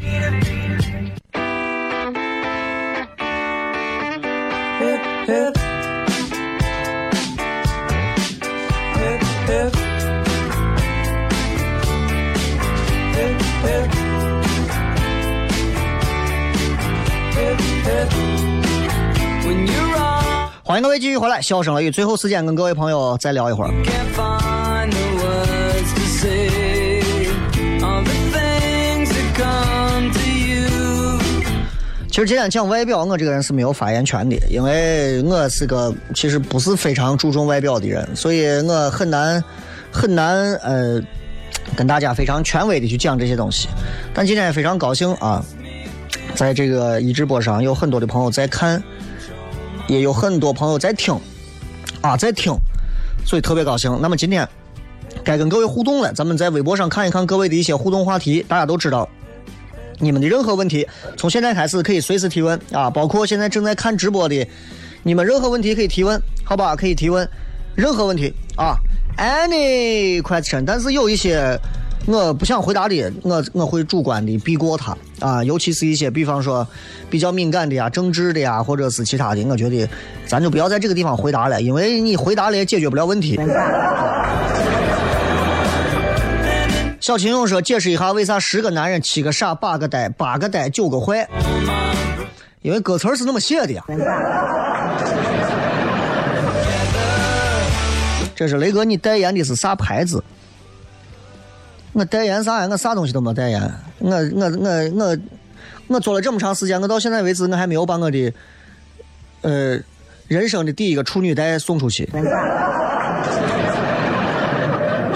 [20.63, 21.91] 欢迎各位继续回来，笑声雷雨。
[21.91, 24.62] 最后时间跟各位朋友再聊一会儿。
[32.13, 39.43] 其实今天讲外表，我这个人是没有发言权的，因为我是个其实不是非常注重外表的人，所以我很难
[39.91, 41.01] 很难呃
[41.75, 43.67] 跟大家非常权威的去讲这些东西。
[44.13, 45.43] 但今天也非常高兴啊，
[46.35, 48.79] 在这个一直播上有很多的朋友在看，
[49.87, 51.19] 也有很多朋友在听
[52.01, 52.55] 啊，在听，
[53.25, 53.97] 所以特别高兴。
[53.99, 54.47] 那么今天
[55.23, 59.09] 该跟各位互动了，咱们在微博上看一看各位的一些互动话题，大家都知道。
[60.03, 60.85] 你们的任何问题，
[61.15, 64.47] 从现在开始可以随时提问啊，包括现在正在看直播的，
[65.03, 66.75] 你们任何问题可以提问，好吧？
[66.75, 67.27] 可以提问，
[67.75, 68.75] 任何问题啊
[69.17, 70.63] ，any question。
[70.65, 71.57] 但是有一些
[72.05, 76.67] 我不想回答的，我我会主观的避过它啊，尤其是一些比方说
[77.09, 79.87] 比较敏感的呀、政治的呀，或者是其他的，我觉得
[80.25, 83.39] 咱就不要在这个地方回答了，因为你回答了也解决不了问题。
[87.03, 91.27] 小秦勇说：“解释一下，为啥十个男人七个傻，八个呆，八个呆九个坏？
[92.61, 93.83] 因为歌词是那么写的呀。”
[98.33, 100.23] 这是雷哥，你代言的是啥牌子？
[101.91, 102.69] 我代言啥呀？
[102.71, 103.61] 我啥东西都没代言。
[103.99, 105.17] 我我我我
[105.87, 108.33] 我做了这么长时间，我到现在为止，我还没有把我的
[109.41, 109.77] 呃
[110.29, 112.09] 人生的第一个处女带送出去。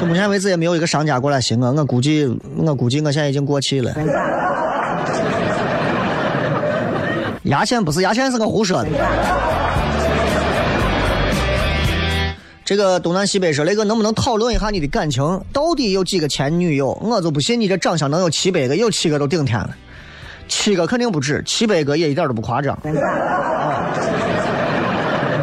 [0.07, 3.93] 就目前为止也没有一个商家过来寻我，我估计我估计我现在已经过气了。
[7.43, 8.89] 牙签不是牙签，是个胡说的。
[12.63, 15.41] 这个东南西北说，雷哥能不能讨论一下你的感情？
[15.53, 16.91] 到底有几个前女友？
[17.01, 19.69] 我就不信你这长相能有七百个，有七个都顶天了，
[20.47, 22.73] 七个肯定不止，七百个也一点都不夸张。
[22.75, 22.81] 啊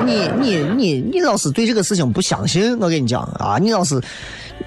[0.05, 3.99] 你你你你老是对这个事情不相信，我跟你讲啊，你老是，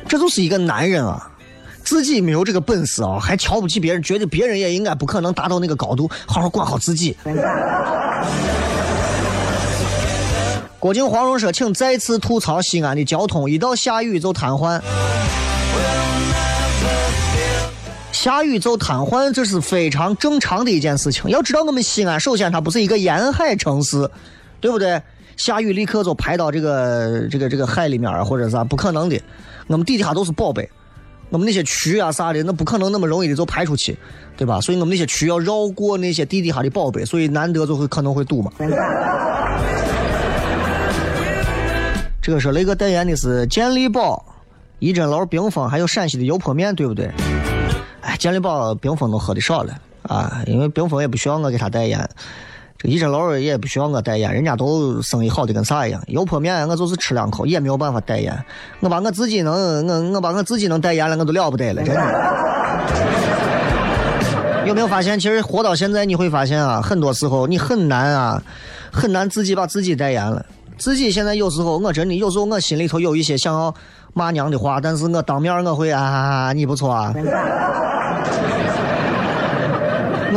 [0.08, 1.30] 这就是一个男人啊，
[1.84, 7.16] 自己没有这个本事啊，还瞧不起别人，觉得别人也应该不可能达到那个高度，好好管好自己。
[10.80, 14.80] 郭靖黄蓉说：“请再次吐槽西安的交通，一到下雨就瘫痪。
[18.12, 21.30] 下雨就瘫痪，这是非常正常的一件事情。
[21.30, 24.10] 要知道，我们西安首先它不是一个沿海城市，
[24.62, 25.01] 对不对？
[25.36, 29.20] 下雨立刻就排到这个这个这个海里面啊，或者啥，不可能的。
[29.68, 30.70] 我们地底下都是宝贝，
[31.30, 33.97] 我们那些渠啊啥的，那不可能那么容易的就排出去，
[34.36, 34.61] 对吧？
[34.61, 38.51] 所以我们那些渠要绕过那些地底下的宝贝，所以难得就会可能会堵嘛。
[42.22, 44.26] ”这个是雷哥代言的是健力宝、
[44.80, 47.09] 一针楼冰峰，还有陕西的油泼面，对不对？
[48.01, 52.09] 哎，健力宝、冰峰都喝的少了啊，因为冰峰也不需要我给他代言，
[52.78, 55.99] 这个一针楼也不需要我代言，人家都生意好的跟啥一样。
[56.07, 58.38] 油泼面我就是吃两口，也没有办法代言。
[58.82, 62.01] 我把我自己能，我我把我自己能代言了，我都了不得了，真的。
[64.67, 68.43] 有没有发现，其实活到现在，你会发现啊，很多时候你很难啊，
[68.91, 70.45] 很难自己把自己代言了。
[70.78, 73.73] 自己现在有时候，我真的有时候我心里头有一些想要
[74.13, 77.11] 骂娘的话，但是我当面我会啊，你不错啊。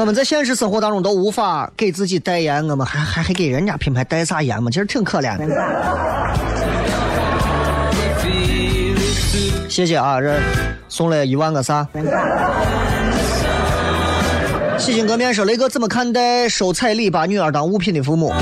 [0.01, 4.71] 我们在现实生活当中都无法给自己代言，我们还还还给人家品牌代啥言嘛？
[4.71, 5.45] 其实挺可怜的。
[9.69, 10.41] 谢谢啊，这
[10.89, 11.87] 送了一万个啥？
[14.79, 18.33] 洗心革面说：“雷哥怎么看待收彩礼把女儿当物品的父母？”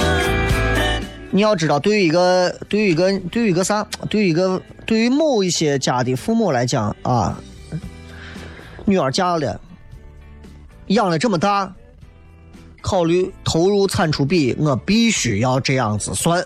[1.32, 7.36] 你要知道，对于一个，对于一个，对于一个啥，对于一个，对于某一些家的父母来讲啊，
[8.84, 9.60] 女儿嫁了，
[10.88, 11.72] 养了这么大，
[12.80, 16.44] 考虑投入产出比，我必须要这样子算，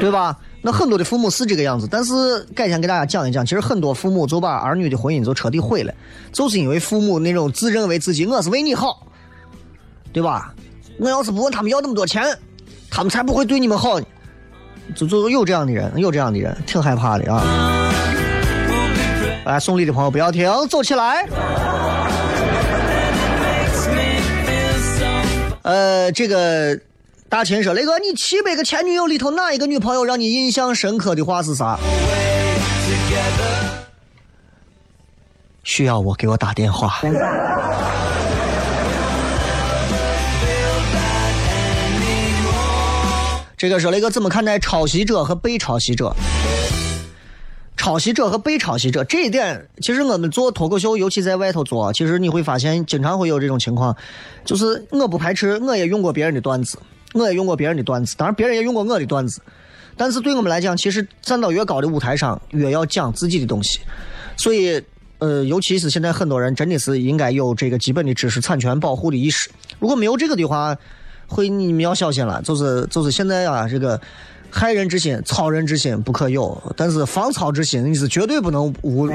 [0.00, 0.36] 对吧？
[0.64, 5.92] 那很多的父母是这个样子，但是改天给大家讲一讲，其实很多父母就把儿女的婚姻就彻底毁了，
[6.32, 9.06] 就是因为父母那种自认为自己我是为你好，
[10.12, 10.54] 对吧？
[10.98, 12.22] 我要是不问他们要那么多钱，
[12.90, 14.06] 他们才不会对你们好呢。
[14.94, 17.91] 就就有这样的人，有这样的人，挺害怕的啊！
[19.44, 21.26] 来送礼的朋友不要停，走起来。
[25.62, 26.78] 呃，这个
[27.28, 31.78] 大秦说，雷哥，你七百个前女友里头哪一个女朋友让你印象深刻的话是啥？
[35.64, 37.00] 需要我给我打电话。
[43.56, 46.12] 这个说雷哥怎么看待抄袭者和被抄袭者？
[47.82, 53.92] 抄袭者和被抄袭者这一点，其实我们做脱口秀，尤其在外头做，其实你会发现经常会有这种情况，
[54.44, 56.78] 就是我不排斥，我也用过别人的段子，
[57.12, 59.40] 我也用过别人的段子，当然别人也用过我的段子，
[59.96, 63.80] 但是对我们来讲，其实站到越高的舞台上，越要讲自己的东西，
[64.36, 64.80] 所以，
[65.18, 70.78] 呃，尤其是现在很多人真的是应该有这个基本的知识产权保护的意识，如果没有这个的话。
[71.28, 73.98] 会你们要小心了，就是就是现在啊，这个
[74.54, 79.08] 害人之心、操人之心不可有，但是防操之心你是绝对不能无。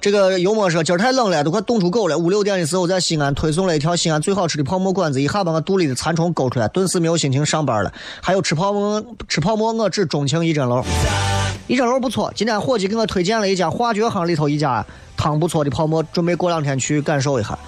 [0.00, 2.16] 这个幽默说今儿太冷了，都快冻出狗了。
[2.16, 7.92] 五六点的时候在西安推送了一条西安最好吃的泡馍馆子，一下把我肚里的馋虫勾出来，顿时没有心情上班了。
[8.20, 10.84] 还有吃泡馍，吃泡馍我只钟情一针楼，
[11.66, 12.30] 一针楼不错。
[12.36, 14.84] 今天伙计给我推荐了一家化学行里头一家。
[15.16, 17.58] 汤不错的泡馍，准备过两天去感受一下。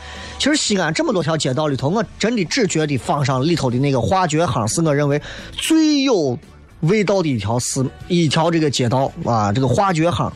[0.40, 5.20] 其实西安这么多条街道里头，我真的只觉得坊上里头的那个化觉巷是我认为
[5.52, 6.38] 最有
[6.80, 9.52] 味道的一条是一条这个街道啊。
[9.52, 10.32] 这个化觉巷，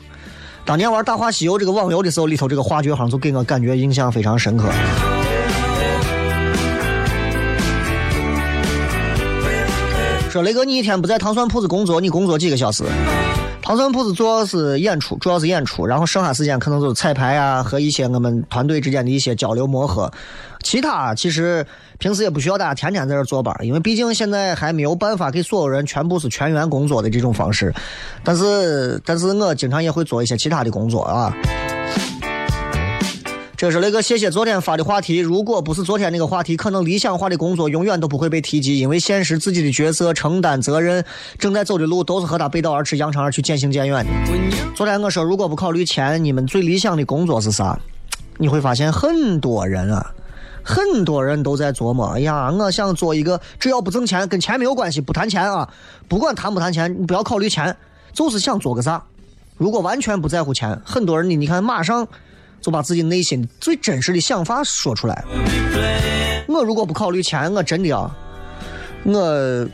[0.66, 4.68] 当年玩《大话西游》这个网游的时候，里头这个化觉巷就给我感觉印象非常深刻。
[10.28, 12.84] 说雷哥，你一天不在糖蒜铺子工作，你工作几个小时？
[13.64, 20.12] 糖蒜铺子主要是演出，主要是演出，然后剩下时间可能就是彩排啊，和一些我们团队之间的一些交流磨合。
[20.62, 21.66] 其他其实
[21.98, 27.72] 平时也不需要大家天天在这坐班，因为毕竟现在还没有办法给所有人全部是全员工作的这种方式。
[28.22, 31.34] 但是，但是我经常也会做一些其他的工作啊。
[33.56, 35.18] 这是那个谢谢昨天发的话题。
[35.18, 41.04] 如果不是昨天那个话题，可能理想化的工作永远都不会被提及，因为现实自己的角色承担责任，
[41.38, 44.10] 正在走的路都是和他背道而驰、扬长而去、渐行渐远的。
[44.74, 47.78] 昨天我说，如果不考虑钱，你们最理想的工作是啥？
[48.38, 50.12] 你会发现很多人啊，
[50.64, 55.72] 很多人都在琢磨：哎呀，我想做一个只要不挣钱、跟钱没有关系、不谈钱啊，
[56.08, 57.76] 不管谈不谈钱，你不要考虑钱，
[58.12, 59.00] 就是想做个啥。
[59.56, 62.08] 如果完全不在乎钱，很多人你你看马上。
[62.64, 65.22] 就把自己内心最真实的想法说出来。
[66.48, 68.10] 我如果不考虑钱，我真的啊，
[69.02, 69.68] 我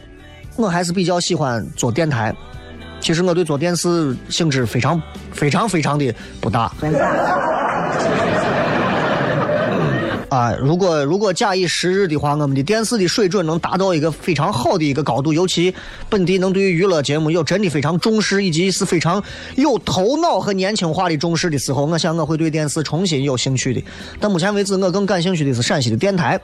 [0.56, 2.34] 我还是比较喜欢做电台。
[3.00, 5.00] 其实我对做电视兴致非常
[5.32, 6.72] 非常非常的不大。
[10.30, 15.74] 啊，如果如果假以时日的话，我们的电视的水准能达到一个非常好的一个高度，尤其
[16.08, 19.20] 本地能对于娱乐节目有真的非常重视，以及是非常
[19.56, 23.82] 有头脑和年轻化的重视的时候，我想我会对电视重新有兴趣的。
[24.20, 26.40] 但目前为止，我更感兴趣的是陕西的电台，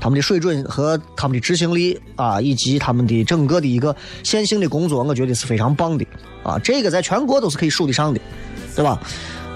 [0.00, 6.06] 他们的水准和他们的执行力啊，以及他们的整个的一个线性的工作，我觉得是非常棒的
[6.42, 8.20] 啊，这个在全国都是可以数得上的，
[8.74, 8.98] 对吧？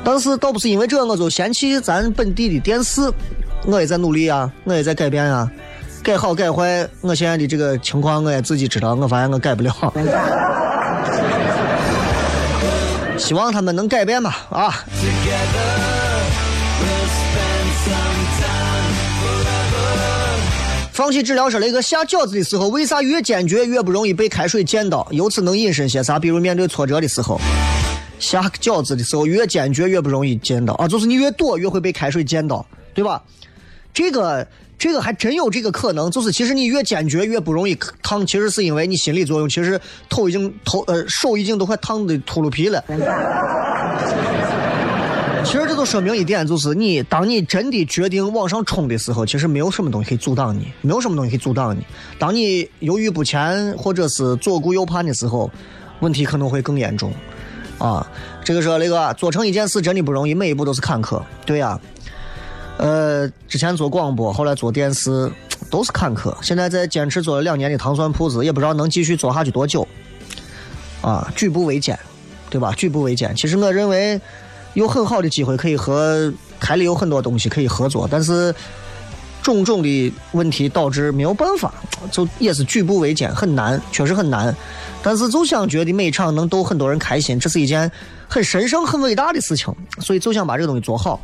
[0.03, 3.03] 但是倒不是因为这我就嫌弃咱本地的电视，
[3.67, 5.51] 我也在努力啊，我也在改变啊，
[6.03, 9.73] 改好改坏，我现在的这个情况我也自己知道，我发现我改不了，
[13.19, 14.75] 希望他们能改变吧啊！
[20.93, 25.07] 放弃治疗说雷哥下饺子的时候，为啥越坚决越不容易被开水溅到？
[25.11, 26.19] 由此能引申些啥？
[26.19, 27.41] 比如面对挫折的时候，
[28.19, 33.23] 下饺子的时候越坚决越不容易溅到啊，就是你越躲越会被开水溅到，对吧？
[33.93, 34.47] 这个
[34.79, 42.83] 这个还真有这个可能，就是其实你越坚决越不容易烫，其实是因为你心理作用，其实头已经头呃手已经都快烫的秃噜皮了。
[45.43, 51.83] 其实这就说明一点，就是你当你真的决定往上冲的时候，其实没有什么东西可以阻挡你，没有什么东西可以阻挡你。
[52.19, 55.51] 当你犹豫不前或者是左顾右盼的时候，
[56.01, 57.11] 问题可能会更严重。
[57.79, 58.07] 啊，
[58.45, 61.23] 这个说那个做成一件事真的不容易，每一步都是坎坷。
[61.47, 61.81] 对呀，
[62.81, 65.31] 呃，之前做广播，后来做电视，
[65.69, 66.35] 都是坎坷。
[66.41, 69.87] 现在在坚持做了两年的糖蒜铺子，也不知道能继续做下去多久。
[71.03, 71.99] 啊，举步维艰，
[72.49, 72.73] 对吧？
[72.79, 73.37] 举步维艰。
[73.37, 74.19] 其实我认为
[74.73, 78.55] 有很好的机会可以和台里有很多东西可以合作，但是
[79.43, 81.75] 种种的问题导致没有办法，
[82.11, 84.57] 就也是举步维艰，很难，确实很难。
[85.03, 87.93] 但是就想觉得每场能逗很多人开心，这是一件
[88.27, 91.21] 很神圣、很伟大的事情，所以就想把这个东西做好。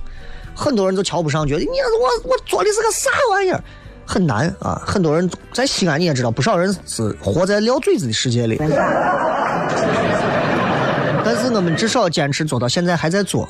[0.57, 3.63] 很多人都瞧不上，觉得你我我做的是个啥玩意儿，
[4.07, 4.81] 很难啊！
[4.87, 8.57] 很多人在西安你也知道，不少人是活在撂嘴子的世界里。
[11.23, 13.49] 但是我们至少坚持做到现在还在做，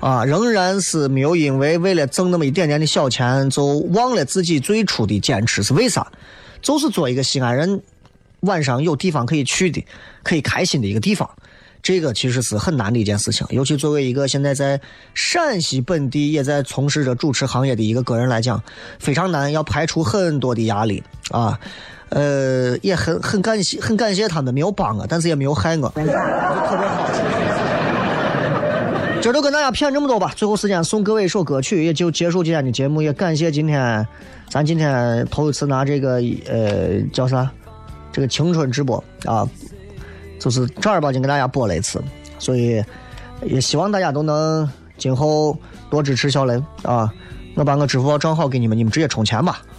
[0.00, 6.06] 啊，仍然是没有因为为了挣那么一点点的小钱就忘了自己最初的坚持是为啥？
[6.60, 7.80] 就是做一个西安人
[8.40, 9.84] 晚上有地方可以去的、
[10.22, 11.30] 可以开心的一个地方。
[11.84, 14.80] 这个其实是很难的一件事情，尤其作为一个现在在
[15.12, 18.60] 陕西本地也在从事着主持行业的一个个人来讲，
[18.98, 21.60] 非常难，要排除很多的压力啊。
[22.08, 27.10] 呃，也很很感谢，很感谢他们没有帮我，但是也没有害我，特别好。
[29.20, 33.02] 今儿都跟大家谝这么多吧，最后时间送各位一首歌曲，也就结束今天的节目。
[33.02, 34.06] 也感谢今天，
[34.48, 37.50] 咱今天头一次拿这个呃叫啥，
[38.12, 39.46] 这个青春直播啊，
[40.38, 42.02] 就是正儿八经给大家播了一次，
[42.38, 42.84] 所以
[43.42, 44.68] 也希望大家都能
[44.98, 45.56] 今后
[45.90, 47.12] 多支持小雷啊。
[47.54, 49.62] 我把我支付宝账号给你们，你们直接充钱吧。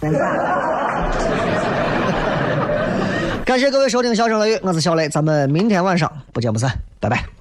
[3.44, 7.35] 感谢各位收听《笑声雷雨》，我是小雷，咱们明天晚上不见不散，拜拜。